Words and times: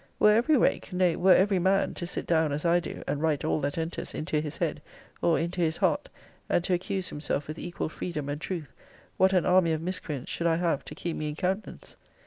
Were 0.17 0.31
every 0.33 0.57
rake, 0.57 0.91
nay, 0.93 1.15
were 1.15 1.35
every 1.35 1.59
man, 1.59 1.93
to 1.93 2.07
sit 2.07 2.25
down, 2.25 2.51
as 2.51 2.65
I 2.65 2.79
do, 2.79 3.03
and 3.07 3.21
write 3.21 3.45
all 3.45 3.59
that 3.59 3.77
enters 3.77 4.15
into 4.15 4.41
his 4.41 4.57
head, 4.57 4.81
or 5.21 5.37
into 5.37 5.61
his 5.61 5.77
heart, 5.77 6.09
and 6.49 6.63
to 6.63 6.73
accuse 6.73 7.09
himself 7.09 7.47
with 7.47 7.59
equal 7.59 7.87
freedom 7.87 8.27
and 8.27 8.41
truth, 8.41 8.73
what 9.17 9.31
an 9.31 9.45
army 9.45 9.73
of 9.73 9.81
miscreants 9.83 10.31
should 10.31 10.47
I 10.47 10.55
have 10.55 10.83
to 10.85 10.95
keep 10.95 11.15
me 11.15 11.29
in 11.29 11.35
countenance! 11.35 11.97